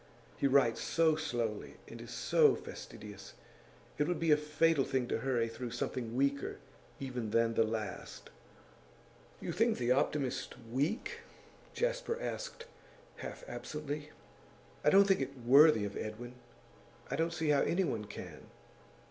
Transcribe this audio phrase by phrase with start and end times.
[0.35, 3.33] He writes so slowly, and is so fastidious.
[3.99, 6.57] It would be a fatal thing to hurry through something weaker
[6.99, 8.31] even than the last.'
[9.39, 11.19] 'You think "The Optimist" weak?'
[11.75, 12.65] Jasper asked,
[13.17, 14.09] half absently.
[14.83, 16.33] 'I don't think it worthy of Edwin;
[17.11, 18.47] I don't see how anyone can.